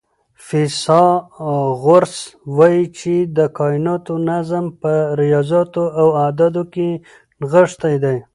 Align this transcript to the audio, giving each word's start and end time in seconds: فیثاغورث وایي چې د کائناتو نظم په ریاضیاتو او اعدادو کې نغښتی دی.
فیثاغورث 0.47 2.15
وایي 2.57 2.83
چې 2.97 3.13
د 3.37 3.39
کائناتو 3.57 4.13
نظم 4.29 4.65
په 4.81 4.93
ریاضیاتو 5.21 5.83
او 5.99 6.07
اعدادو 6.23 6.63
کې 6.73 6.89
نغښتی 7.41 7.95
دی. 8.03 8.17